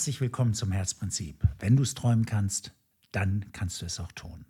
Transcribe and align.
Herzlich 0.00 0.22
willkommen 0.22 0.54
zum 0.54 0.72
Herzprinzip. 0.72 1.46
Wenn 1.58 1.76
du 1.76 1.82
es 1.82 1.92
träumen 1.92 2.24
kannst, 2.24 2.72
dann 3.12 3.44
kannst 3.52 3.82
du 3.82 3.84
es 3.84 4.00
auch 4.00 4.10
tun. 4.12 4.46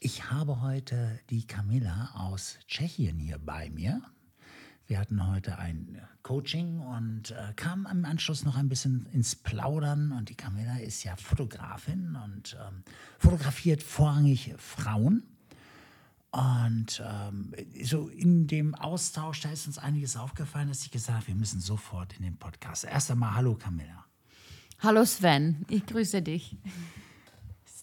Ich 0.00 0.30
habe 0.30 0.62
heute 0.62 1.20
die 1.28 1.46
Camilla 1.46 2.12
aus 2.14 2.56
Tschechien 2.66 3.18
hier 3.18 3.38
bei 3.38 3.68
mir. 3.68 4.00
Wir 4.86 4.98
hatten 4.98 5.30
heute 5.30 5.58
ein 5.58 6.00
Coaching 6.22 6.80
und 6.80 7.32
äh, 7.32 7.52
kamen 7.54 7.84
im 7.84 8.06
Anschluss 8.06 8.46
noch 8.46 8.56
ein 8.56 8.70
bisschen 8.70 9.04
ins 9.12 9.36
Plaudern. 9.36 10.10
Und 10.12 10.30
die 10.30 10.36
Camilla 10.36 10.78
ist 10.78 11.04
ja 11.04 11.16
Fotografin 11.16 12.16
und 12.24 12.56
ähm, 12.58 12.82
fotografiert 13.18 13.82
vorrangig 13.82 14.54
Frauen. 14.56 15.22
Und 16.30 17.02
ähm, 17.06 17.52
so 17.82 18.08
in 18.08 18.46
dem 18.46 18.74
Austausch, 18.74 19.42
da 19.42 19.50
ist 19.50 19.66
uns 19.66 19.76
einiges 19.76 20.16
aufgefallen, 20.16 20.68
dass 20.68 20.82
ich 20.82 20.90
gesagt 20.90 21.18
habe, 21.18 21.26
wir 21.26 21.34
müssen 21.34 21.60
sofort 21.60 22.14
in 22.16 22.22
den 22.22 22.38
Podcast. 22.38 22.84
Erst 22.84 23.10
einmal, 23.10 23.34
hallo 23.34 23.54
Camilla. 23.54 24.07
Hallo 24.80 25.04
Sven, 25.04 25.64
ich 25.68 25.86
grüße 25.86 26.22
dich. 26.22 26.56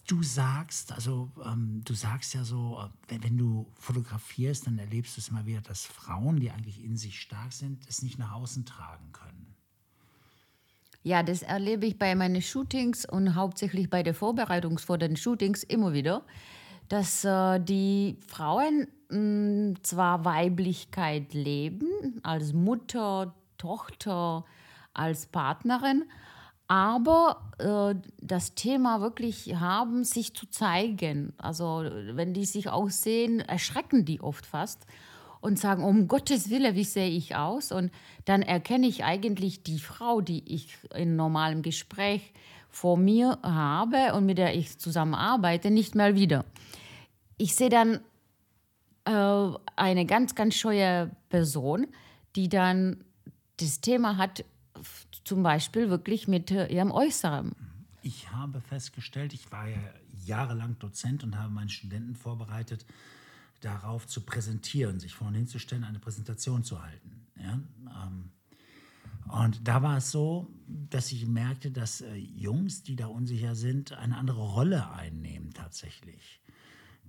Du 0.06 0.22
sagst, 0.22 0.92
also 0.92 1.30
ähm, 1.44 1.82
du 1.84 1.94
sagst 1.94 2.34
ja 2.34 2.44
so, 2.44 2.80
äh, 2.80 2.88
wenn, 3.08 3.24
wenn, 3.24 3.38
du 3.38 3.66
fotografierst, 3.74 4.66
dann 4.66 4.78
erlebst 4.78 5.16
du 5.16 5.20
es 5.20 5.28
immer 5.28 5.46
wieder, 5.46 5.60
dass 5.60 5.84
Frauen, 5.84 6.38
die 6.38 6.50
eigentlich 6.50 6.82
in 6.82 6.96
sich 6.96 7.20
stark 7.20 7.52
sind, 7.52 7.84
es 7.88 8.02
nicht 8.02 8.18
nach 8.18 8.32
außen 8.32 8.64
tragen 8.64 9.12
können. 9.12 9.54
Ja, 11.02 11.22
das 11.22 11.42
erlebe 11.42 11.86
ich 11.86 11.98
bei 11.98 12.14
meinen 12.14 12.40
Shootings 12.40 13.04
und 13.04 13.34
hauptsächlich 13.34 13.90
bei 13.90 14.02
der 14.02 14.14
Vorbereitung 14.14 14.78
vor 14.78 14.98
den 14.98 15.16
Shootings 15.16 15.62
immer 15.64 15.92
wieder 15.92 16.24
dass 16.88 17.24
äh, 17.24 17.60
die 17.60 18.18
Frauen 18.26 18.88
mh, 19.08 19.16
hm, 19.16 19.74
zwar 19.82 20.24
Weiblichkeit 20.24 21.34
leben, 21.34 22.20
als 22.22 22.52
Mutter, 22.52 23.34
Tochter, 23.58 24.44
als 24.94 25.26
Partnerin, 25.26 26.04
aber 26.68 27.52
äh, 27.58 27.94
das 28.20 28.54
Thema 28.54 29.00
wirklich 29.00 29.54
haben, 29.54 30.04
sich 30.04 30.34
zu 30.34 30.46
zeigen. 30.46 31.32
Also 31.38 31.84
wenn 32.12 32.34
die 32.34 32.44
sich 32.44 32.68
auch 32.68 32.90
sehen, 32.90 33.40
erschrecken 33.40 34.04
die 34.04 34.20
oft 34.20 34.46
fast 34.46 34.86
und 35.40 35.58
sagen, 35.58 35.84
um 35.84 36.08
Gottes 36.08 36.50
Willen, 36.50 36.74
wie 36.74 36.84
sehe 36.84 37.08
ich 37.08 37.36
aus? 37.36 37.70
Und 37.70 37.92
dann 38.24 38.42
erkenne 38.42 38.86
ich 38.86 39.04
eigentlich 39.04 39.62
die 39.62 39.78
Frau, 39.78 40.20
die 40.20 40.42
ich 40.52 40.76
in 40.94 41.14
normalem 41.16 41.62
Gespräch 41.62 42.32
vor 42.68 42.96
mir 42.96 43.38
habe 43.42 44.14
und 44.14 44.26
mit 44.26 44.38
der 44.38 44.54
ich 44.54 44.78
zusammenarbeite, 44.78 45.70
nicht 45.70 45.94
mehr 45.94 46.14
wieder. 46.14 46.44
Ich 47.38 47.54
sehe 47.54 47.70
dann 47.70 48.00
äh, 49.04 49.56
eine 49.76 50.04
ganz, 50.04 50.34
ganz 50.34 50.56
scheue 50.56 51.10
Person, 51.28 51.86
die 52.34 52.48
dann 52.48 53.04
das 53.58 53.80
Thema 53.80 54.16
hat, 54.16 54.44
zum 55.26 55.42
Beispiel 55.42 55.90
wirklich 55.90 56.28
mit 56.28 56.50
äh, 56.50 56.66
ihrem 56.66 56.90
Äußeren. 56.90 57.52
Ich 58.02 58.30
habe 58.30 58.60
festgestellt, 58.60 59.32
ich 59.34 59.50
war 59.50 59.68
ja 59.68 59.78
jahrelang 60.24 60.78
Dozent 60.78 61.24
und 61.24 61.36
habe 61.36 61.52
meinen 61.52 61.68
Studenten 61.68 62.14
vorbereitet, 62.14 62.86
darauf 63.60 64.06
zu 64.06 64.20
präsentieren, 64.20 65.00
sich 65.00 65.14
vorne 65.14 65.38
hinzustellen, 65.38 65.84
eine 65.84 65.98
Präsentation 65.98 66.62
zu 66.62 66.82
halten. 66.82 67.26
Ja? 67.36 67.60
Ähm, 68.04 68.30
und 69.28 69.66
da 69.66 69.82
war 69.82 69.96
es 69.96 70.12
so, 70.12 70.48
dass 70.68 71.10
ich 71.10 71.26
merkte, 71.26 71.72
dass 71.72 72.00
äh, 72.00 72.14
Jungs, 72.14 72.84
die 72.84 72.94
da 72.94 73.08
unsicher 73.08 73.56
sind, 73.56 73.92
eine 73.92 74.16
andere 74.16 74.40
Rolle 74.40 74.90
einnehmen 74.92 75.52
tatsächlich. 75.52 76.40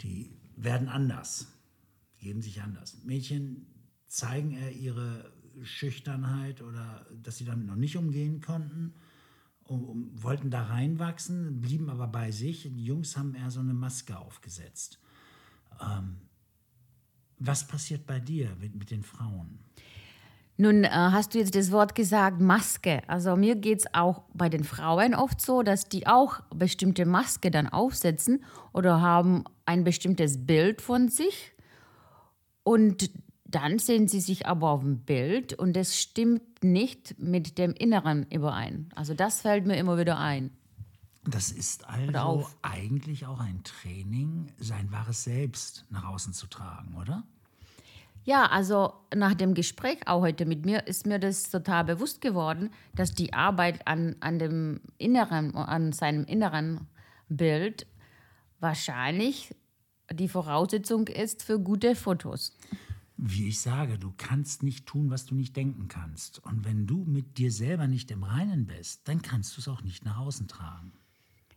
Die 0.02 0.32
werden 0.56 0.90
anders, 0.90 1.48
geben 2.18 2.42
sich 2.42 2.62
anders. 2.62 2.98
Mädchen 3.04 3.68
zeigen 4.08 4.52
eher 4.52 4.72
ihre 4.72 5.32
Schüchternheit 5.64 6.62
oder 6.62 7.06
dass 7.24 7.38
sie 7.38 7.46
damit 7.46 7.68
noch 7.68 7.76
nicht 7.76 7.98
umgehen 7.98 8.42
konnten, 8.42 8.94
um, 9.64 9.84
um, 9.84 10.24
wollten 10.24 10.50
da 10.50 10.64
reinwachsen, 10.64 11.62
blieben 11.62 11.90
aber 11.90 12.08
bei 12.08 12.32
sich. 12.32 12.64
Die 12.64 12.86
Jungs 12.86 13.18
haben 13.18 13.36
eher 13.36 13.52
so 13.52 13.60
eine 13.60 13.74
Maske 13.74 14.18
aufgesetzt. 14.18 15.00
Ähm, 15.82 16.18
was 17.40 17.68
passiert 17.68 18.06
bei 18.08 18.20
dir 18.20 18.56
mit, 18.60 18.76
mit 18.76 18.92
den 18.92 19.04
Frauen? 19.04 19.60
Nun 20.60 20.86
äh, 20.86 20.90
hast 20.90 21.36
du 21.36 21.38
jetzt 21.38 21.54
das 21.54 21.72
Wort 21.72 21.94
gesagt, 21.94 22.42
Maske. 22.42 23.04
Also 23.08 23.36
mir 23.36 23.56
geht 23.56 23.80
es 23.80 23.94
auch 23.94 24.24
bei 24.34 24.50
den 24.50 24.64
Frauen 24.64 25.14
oft 25.14 25.40
so, 25.40 25.62
dass 25.62 25.88
die 25.88 26.08
auch 26.08 26.42
bestimmte 26.50 27.06
Maske 27.06 27.52
dann 27.52 27.68
aufsetzen 27.68 28.44
oder 28.74 29.00
haben 29.00 29.44
ein 29.66 29.84
bestimmtes 29.84 30.48
Bild 30.48 30.82
von 30.82 31.10
sich. 31.10 31.54
Und 32.64 33.12
dann 33.50 33.80
sehen 33.80 34.08
sie 34.08 34.20
sich 34.20 34.46
aber 34.46 34.70
auf 34.70 34.82
dem 34.82 35.00
Bild 35.00 35.54
und 35.54 35.78
es 35.78 35.98
stimmt 36.00 36.64
nicht 36.64 37.18
mit 37.18 37.58
dem 37.58 37.74
Inneren 37.74 38.26
überein. 38.30 38.90
Also 38.96 39.14
das 39.14 39.42
fällt 39.42 39.66
mir 39.66 39.78
immer 39.78 39.98
wieder 39.98 40.18
ein. 40.20 40.52
Das 41.24 41.52
ist 41.52 41.88
also 41.88 42.48
eigentlich 42.62 43.26
auch 43.26 43.40
ein 43.40 43.64
Training, 43.64 44.48
sein 44.60 44.92
wahres 44.92 45.24
Selbst 45.24 45.86
nach 45.90 46.06
außen 46.06 46.34
zu 46.34 46.48
tragen, 46.48 46.96
oder? 46.96 47.24
Ja, 48.24 48.48
also 48.48 48.94
nach 49.16 49.34
dem 49.34 49.54
Gespräch 49.54 50.00
auch 50.06 50.22
heute 50.22 50.46
mit 50.46 50.66
mir 50.66 50.86
ist 50.88 51.06
mir 51.06 51.20
das 51.20 51.50
total 51.50 51.86
bewusst 51.86 52.20
geworden, 52.20 52.72
dass 52.94 53.14
die 53.14 53.34
Arbeit 53.34 53.88
an, 53.88 54.18
an 54.20 54.40
dem 54.40 54.82
Inneren, 54.98 55.56
an 55.56 55.94
seinem 55.94 56.26
inneren 56.26 56.88
Bild 57.30 57.88
wahrscheinlich 58.60 59.56
die 60.12 60.28
Voraussetzung 60.28 61.08
ist 61.08 61.44
für 61.44 61.60
gute 61.60 61.96
Fotos. 61.96 62.58
Wie 63.18 63.48
ich 63.48 63.60
sage, 63.60 63.98
du 63.98 64.14
kannst 64.16 64.62
nicht 64.62 64.86
tun, 64.86 65.10
was 65.10 65.26
du 65.26 65.34
nicht 65.34 65.56
denken 65.56 65.88
kannst. 65.88 66.44
Und 66.46 66.66
wenn 66.66 66.86
du 66.86 67.04
mit 67.06 67.40
dir 67.40 67.52
selber 67.52 67.88
nicht 67.88 68.12
im 68.12 68.24
Reinen 68.24 68.68
bist, 68.68 69.08
dann 69.08 69.24
kannst 69.24 69.58
du 69.58 69.62
es 69.62 69.68
auch 69.68 69.82
nicht 69.82 70.06
nach 70.06 70.18
außen 70.18 70.48
tragen. 70.48 70.94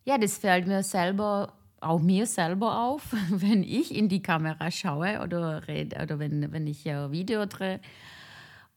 Ja, 0.04 0.16
das 0.16 0.38
fällt 0.38 0.66
mir 0.66 0.82
selber 0.82 1.52
auch 1.80 2.00
mir 2.00 2.26
selber 2.26 2.82
auf, 2.82 3.14
wenn 3.30 3.62
ich 3.62 3.94
in 3.94 4.08
die 4.08 4.22
Kamera 4.22 4.70
schaue 4.70 5.20
oder 5.22 5.66
rede 5.68 6.02
oder 6.02 6.18
wenn, 6.18 6.52
wenn 6.52 6.66
ich 6.66 6.88
ein 6.88 7.10
Video 7.10 7.46
drehe. 7.46 7.80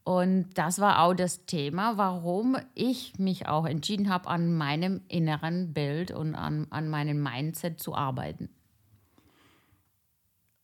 Und 0.03 0.49
das 0.55 0.79
war 0.79 1.01
auch 1.01 1.13
das 1.13 1.45
Thema, 1.45 1.97
warum 1.97 2.57
ich 2.73 3.17
mich 3.17 3.47
auch 3.47 3.65
entschieden 3.65 4.09
habe, 4.09 4.27
an 4.27 4.53
meinem 4.53 5.01
inneren 5.07 5.73
Bild 5.73 6.11
und 6.11 6.35
an, 6.35 6.67
an 6.71 6.89
meinem 6.89 7.23
Mindset 7.23 7.79
zu 7.79 7.95
arbeiten. 7.95 8.49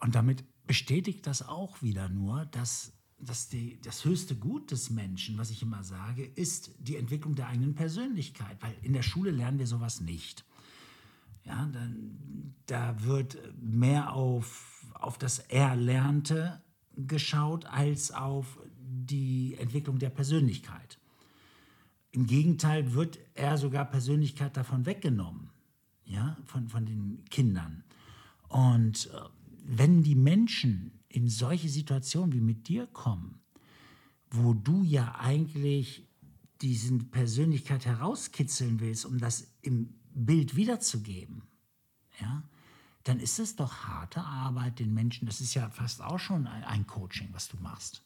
Und 0.01 0.15
damit 0.15 0.43
bestätigt 0.69 1.25
das 1.25 1.41
auch 1.41 1.81
wieder 1.81 2.09
nur, 2.09 2.45
dass, 2.45 2.93
dass 3.17 3.49
die, 3.49 3.81
das 3.81 4.05
höchste 4.05 4.35
Gut 4.35 4.69
des 4.69 4.91
Menschen, 4.91 5.35
was 5.39 5.49
ich 5.49 5.63
immer 5.63 5.81
sage, 5.81 6.23
ist 6.23 6.75
die 6.77 6.95
Entwicklung 6.95 7.33
der 7.33 7.47
eigenen 7.47 7.73
Persönlichkeit. 7.73 8.55
Weil 8.61 8.75
in 8.83 8.93
der 8.93 9.01
Schule 9.01 9.31
lernen 9.31 9.57
wir 9.57 9.65
sowas 9.65 9.99
nicht. 9.99 10.45
Ja, 11.43 11.65
dann, 11.73 12.53
da 12.67 13.01
wird 13.01 13.39
mehr 13.59 14.13
auf, 14.13 14.85
auf 14.93 15.17
das 15.17 15.39
Erlernte 15.39 16.61
geschaut 16.95 17.65
als 17.65 18.11
auf 18.11 18.59
die 18.79 19.55
Entwicklung 19.55 19.97
der 19.97 20.11
Persönlichkeit. 20.11 20.99
Im 22.11 22.27
Gegenteil 22.27 22.93
wird 22.93 23.17
er 23.33 23.57
sogar 23.57 23.85
Persönlichkeit 23.85 24.55
davon 24.55 24.85
weggenommen, 24.85 25.49
ja, 26.05 26.37
von, 26.45 26.69
von 26.69 26.85
den 26.85 27.25
Kindern. 27.31 27.83
Und 28.49 29.09
äh, 29.13 29.19
wenn 29.71 30.01
die 30.01 30.15
Menschen 30.15 30.99
in 31.09 31.29
solche 31.29 31.69
Situationen 31.69 32.33
wie 32.33 32.41
mit 32.41 32.67
dir 32.67 32.87
kommen, 32.87 33.39
wo 34.31 34.53
du 34.53 34.83
ja 34.83 35.15
eigentlich 35.19 36.07
diese 36.61 36.97
Persönlichkeit 36.97 37.85
herauskitzeln 37.85 38.79
willst, 38.79 39.05
um 39.05 39.19
das 39.19 39.53
im 39.61 39.93
Bild 40.13 40.55
wiederzugeben, 40.55 41.43
ja, 42.19 42.43
dann 43.03 43.19
ist 43.19 43.37
es 43.37 43.55
doch 43.55 43.85
harte 43.85 44.21
Arbeit, 44.21 44.79
den 44.79 44.93
Menschen, 44.93 45.27
das 45.27 45.39
ist 45.39 45.53
ja 45.53 45.69
fast 45.69 46.01
auch 46.01 46.19
schon 46.19 46.47
ein, 46.47 46.63
ein 46.63 46.87
Coaching, 46.87 47.29
was 47.31 47.47
du 47.47 47.57
machst. 47.57 48.01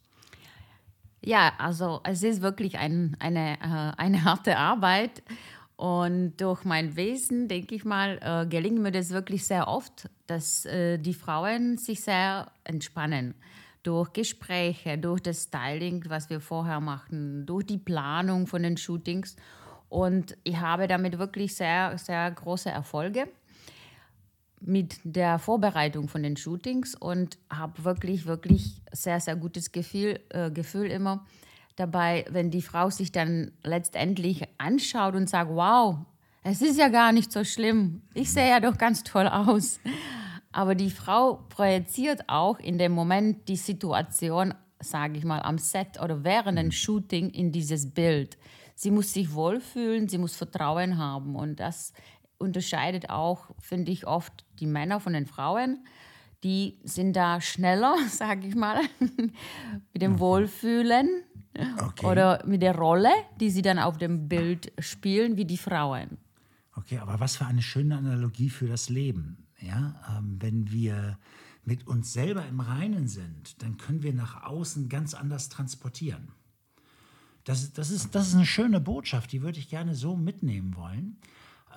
Ja, 1.22 1.54
also 1.58 2.02
es 2.04 2.24
ist 2.24 2.42
wirklich 2.42 2.78
ein, 2.78 3.16
eine, 3.20 3.58
äh, 3.62 3.94
eine 3.98 4.26
harte 4.26 4.58
Arbeit. 4.58 5.24
Und 5.76 6.38
durch 6.38 6.64
mein 6.66 6.96
Wesen, 6.96 7.48
denke 7.48 7.76
ich 7.76 7.84
mal, 7.84 8.20
äh, 8.22 8.46
gelingt 8.48 8.80
mir 8.80 8.92
das 8.92 9.10
wirklich 9.10 9.46
sehr 9.46 9.68
oft, 9.68 10.10
dass 10.28 10.66
äh, 10.66 10.98
die 10.98 11.14
Frauen 11.14 11.78
sich 11.78 12.02
sehr 12.02 12.52
entspannen. 12.64 13.34
Durch 13.82 14.14
Gespräche, 14.14 14.98
durch 14.98 15.22
das 15.22 15.44
Styling, 15.44 16.06
was 16.08 16.30
wir 16.30 16.40
vorher 16.40 16.80
machen, 16.80 17.46
durch 17.46 17.66
die 17.66 17.78
Planung 17.78 18.48
von 18.48 18.64
den 18.64 18.78
Shootings. 18.78 19.36
Und 19.90 20.38
ich 20.44 20.58
habe 20.60 20.88
damit 20.88 21.20
wirklich 21.20 21.56
sehr, 21.56 21.98
sehr 21.98 22.32
große 22.32 22.70
Erfolge 22.70 23.28
mit 24.62 25.00
der 25.04 25.40
Vorbereitung 25.40 26.08
von 26.08 26.24
den 26.24 26.38
Shootings 26.38 26.96
und 26.96 27.38
habe 27.50 27.84
wirklich, 27.84 28.26
wirklich 28.26 28.82
sehr, 28.92 29.20
sehr 29.20 29.36
gutes 29.36 29.72
Gefühl, 29.72 30.20
äh, 30.30 30.50
Gefühl 30.50 30.86
immer 30.86 31.26
dabei, 31.76 32.26
wenn 32.30 32.52
die 32.52 32.62
Frau 32.62 32.90
sich 32.90 33.12
dann 33.12 33.52
letztendlich 33.64 34.44
anschaut 34.58 35.16
und 35.16 35.30
sagt, 35.30 35.52
wow, 35.52 35.98
es 36.44 36.62
ist 36.62 36.78
ja 36.78 36.90
gar 36.90 37.12
nicht 37.12 37.32
so 37.32 37.44
schlimm, 37.44 38.02
ich 38.14 38.32
sehe 38.32 38.50
ja 38.50 38.60
doch 38.60 38.78
ganz 38.78 39.04
toll 39.04 39.28
aus. 39.28 39.80
Aber 40.52 40.76
die 40.76 40.92
Frau 40.92 41.46
projiziert 41.50 42.28
auch 42.28 42.60
in 42.60 42.78
dem 42.78 42.92
Moment 42.92 43.48
die 43.48 43.56
Situation, 43.56 44.54
sage 44.80 45.18
ich 45.18 45.26
mal, 45.26 45.40
am 45.42 45.58
Set 45.58 46.00
oder 46.02 46.24
während 46.24 46.60
dem 46.60 46.72
Shooting 46.72 47.30
in 47.32 47.52
dieses 47.52 47.90
Bild. 47.92 48.38
sie 48.76 48.92
muss 48.92 49.14
sich 49.14 49.34
wohlfühlen, 49.34 50.10
sie 50.10 50.18
muss 50.18 50.36
Vertrauen 50.36 50.98
haben. 50.98 51.36
Und 51.36 51.60
das 51.60 51.94
unterscheidet 52.38 53.10
auch, 53.10 53.50
finde 53.60 53.92
ich, 53.92 54.06
oft 54.06 54.46
die 54.60 54.68
Männer 54.68 55.00
von 55.00 55.14
den 55.14 55.26
Frauen. 55.26 55.86
Die 56.44 56.78
sind 56.84 57.16
da 57.16 57.40
schneller, 57.40 57.96
sage 58.10 58.48
ich 58.48 58.56
mal, 58.56 58.80
mit 59.00 60.02
dem 60.02 60.20
Wohlfühlen 60.20 61.24
okay. 61.80 62.06
oder 62.06 62.44
mit 62.46 62.62
der 62.62 62.76
Rolle, 62.76 63.12
die 63.40 63.50
sie 63.50 63.62
dann 63.62 63.80
auf 63.80 63.98
dem 63.98 64.28
Bild 64.28 64.72
spielen, 64.80 65.38
wie 65.38 65.46
die 65.46 65.58
Frauen. 65.58 66.18
Okay, 66.76 66.98
aber 66.98 67.20
was 67.20 67.36
für 67.36 67.46
eine 67.46 67.62
schöne 67.62 67.98
Analogie 67.98 68.50
für 68.50 68.68
das 68.68 68.90
Leben. 68.90 69.48
Ja, 69.60 69.96
ähm, 70.18 70.38
wenn 70.40 70.72
wir 70.72 71.18
mit 71.64 71.88
uns 71.88 72.12
selber 72.12 72.46
im 72.46 72.60
Reinen 72.60 73.08
sind, 73.08 73.62
dann 73.62 73.78
können 73.78 74.04
wir 74.04 74.14
nach 74.14 74.44
außen 74.44 74.90
ganz 74.90 75.14
anders 75.14 75.50
transportieren. 75.50 76.30
Das, 77.46 77.74
das, 77.74 77.90
ist, 77.90 78.16
das 78.16 78.30
ist 78.30 78.36
eine 78.36 78.46
schöne 78.46 78.80
Botschaft, 78.80 79.32
die 79.32 79.42
würde 79.42 79.60
ich 79.60 79.70
gerne 79.70 79.96
so 79.96 80.16
mitnehmen 80.16 80.76
wollen. 80.76 81.18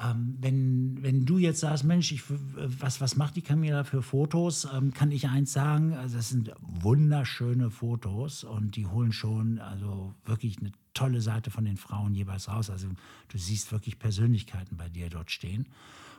Ähm, 0.02 0.36
wenn, 0.40 1.02
wenn 1.02 1.24
du 1.24 1.38
jetzt 1.38 1.60
sagst, 1.60 1.84
Mensch, 1.84 2.12
ich, 2.12 2.22
was, 2.28 3.00
was 3.00 3.16
macht 3.16 3.36
die 3.36 3.42
Camilla 3.42 3.84
für 3.84 4.02
Fotos, 4.02 4.68
ähm, 4.74 4.92
kann 4.92 5.10
ich 5.10 5.28
eins 5.28 5.52
sagen, 5.52 5.94
also 5.94 6.16
das 6.16 6.28
sind 6.28 6.52
wunderschöne 6.60 7.70
Fotos 7.70 8.44
und 8.44 8.76
die 8.76 8.86
holen 8.86 9.12
schon 9.12 9.58
also 9.58 10.14
wirklich 10.24 10.58
eine 10.58 10.72
tolle 10.92 11.20
Seite 11.20 11.50
von 11.50 11.64
den 11.64 11.76
Frauen 11.76 12.14
jeweils 12.14 12.48
raus. 12.48 12.68
Also 12.68 12.88
du 13.28 13.38
siehst 13.38 13.72
wirklich 13.72 13.98
Persönlichkeiten 13.98 14.76
bei 14.76 14.88
dir 14.88 15.08
dort 15.08 15.30
stehen. 15.30 15.66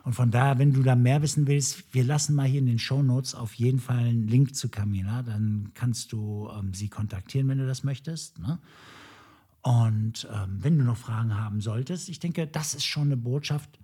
Und 0.04 0.14
von 0.14 0.30
daher, 0.30 0.58
wenn 0.58 0.72
du 0.72 0.82
da 0.82 0.96
mehr 0.96 1.22
wissen 1.22 1.46
willst, 1.46 1.92
wir 1.92 2.04
lassen 2.04 2.34
mal 2.34 2.46
hier 2.46 2.60
in 2.60 2.66
den 2.66 2.78
Show 2.78 3.02
Notes 3.02 3.34
auf 3.34 3.54
jeden 3.54 3.78
Fall 3.78 3.98
einen 3.98 4.26
Link 4.26 4.54
zu 4.54 4.68
Camilla. 4.68 5.22
Dann 5.22 5.70
kannst 5.74 6.12
du 6.12 6.48
ähm, 6.58 6.72
sie 6.72 6.88
kontaktieren, 6.88 7.48
wenn 7.48 7.58
du 7.58 7.66
das 7.66 7.84
möchtest. 7.84 8.38
Ne? 8.38 8.58
Und 9.62 10.28
ähm, 10.32 10.58
wenn 10.62 10.78
du 10.78 10.84
noch 10.84 10.96
Fragen 10.96 11.36
haben 11.36 11.60
solltest, 11.60 12.08
ich 12.08 12.20
denke, 12.20 12.46
das 12.46 12.74
ist 12.74 12.84
schon 12.84 13.08
eine 13.08 13.16
Botschaft, 13.16 13.78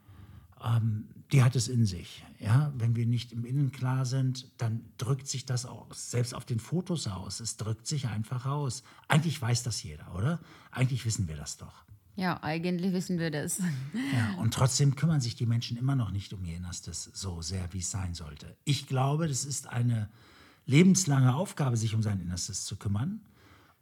ähm, 0.65 1.09
die 1.33 1.43
hat 1.43 1.57
es 1.57 1.69
in 1.69 1.85
sich. 1.85 2.25
Ja? 2.39 2.73
Wenn 2.77 2.97
wir 2.97 3.07
nicht 3.07 3.33
im 3.33 3.45
Innen 3.45 3.73
klar 3.73 4.07
sind, 4.07 4.51
dann 4.59 4.85
drückt 4.99 5.27
sich 5.27 5.47
das 5.47 5.67
auch 5.67 5.93
selbst 5.93 6.35
auf 6.35 6.45
den 6.45 6.61
Fotos 6.61 7.07
aus. 7.07 7.41
Es 7.41 7.57
drückt 7.57 7.87
sich 7.87 8.07
einfach 8.07 8.47
aus. 8.47 8.83
Eigentlich 9.09 9.41
weiß 9.41 9.63
das 9.63 9.83
jeder, 9.83 10.15
oder? 10.15 10.41
Eigentlich 10.71 11.05
wissen 11.05 11.29
wir 11.29 11.37
das 11.37 11.57
doch. 11.57 11.85
Ja, 12.17 12.41
eigentlich 12.45 12.93
wissen 12.93 13.19
wir 13.19 13.33
das. 13.33 13.59
Ja, 13.59 14.35
und 14.39 14.55
trotzdem 14.55 14.95
kümmern 14.95 15.21
sich 15.21 15.35
die 15.35 15.47
Menschen 15.47 15.77
immer 15.77 15.97
noch 15.97 16.13
nicht 16.13 16.33
um 16.33 16.45
ihr 16.45 16.57
Innerstes 16.57 17.11
so 17.13 17.43
sehr, 17.43 17.73
wie 17.73 17.79
es 17.79 17.91
sein 17.91 18.15
sollte. 18.15 18.57
Ich 18.65 18.87
glaube, 18.87 19.27
das 19.27 19.45
ist 19.45 19.67
eine 19.67 20.09
lebenslange 20.65 21.35
Aufgabe, 21.35 21.77
sich 21.77 21.95
um 21.95 22.03
sein 22.03 22.21
Innerstes 22.21 22.65
zu 22.65 22.77
kümmern. 22.77 23.21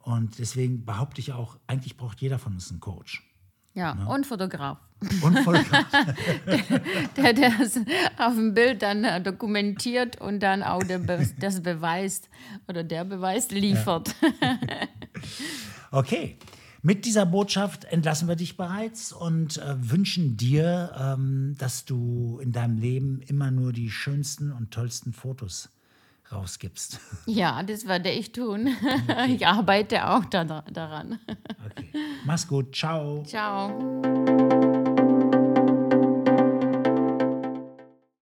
Und 0.03 0.37
deswegen 0.37 0.85
behaupte 0.85 1.21
ich 1.21 1.31
auch, 1.31 1.57
eigentlich 1.65 1.97
braucht 1.97 2.21
jeder 2.21 2.37
von 2.37 2.53
uns 2.53 2.69
einen 2.69 2.81
Coach. 2.81 3.23
Ja, 3.73 3.95
ne? 3.95 4.07
und 4.07 4.27
Fotograf. 4.27 4.77
Und 5.21 5.39
Fotograf. 5.39 5.85
der, 7.17 7.33
der 7.33 7.51
das 7.57 7.79
auf 8.17 8.35
dem 8.35 8.53
Bild 8.53 8.81
dann 8.81 9.03
äh, 9.03 9.21
dokumentiert 9.21 10.21
und 10.21 10.41
dann 10.41 10.61
auch 10.61 10.83
das 10.83 11.61
beweist 11.63 12.29
oder 12.67 12.83
der 12.83 13.03
Beweis 13.05 13.49
liefert. 13.51 14.15
Ja. 14.41 14.59
Okay. 15.91 16.37
Mit 16.81 17.05
dieser 17.05 17.25
Botschaft 17.25 17.85
entlassen 17.85 18.27
wir 18.27 18.35
dich 18.35 18.57
bereits 18.57 19.13
und 19.13 19.57
äh, 19.57 19.75
wünschen 19.77 20.35
dir, 20.35 20.91
ähm, 20.99 21.55
dass 21.57 21.85
du 21.85 22.39
in 22.41 22.51
deinem 22.51 22.77
Leben 22.77 23.21
immer 23.21 23.51
nur 23.51 23.71
die 23.71 23.89
schönsten 23.89 24.51
und 24.51 24.71
tollsten 24.71 25.13
Fotos 25.13 25.69
rausgibst. 26.31 26.99
Ja, 27.25 27.63
das 27.63 27.87
werde 27.87 28.09
ich 28.09 28.31
tun. 28.31 28.75
Okay. 29.13 29.35
Ich 29.35 29.47
arbeite 29.47 30.07
auch 30.09 30.25
da, 30.25 30.43
daran. 30.43 31.19
Okay. 31.65 31.89
Mach's 32.25 32.47
gut. 32.47 32.75
Ciao. 32.75 33.23
Ciao. 33.23 34.32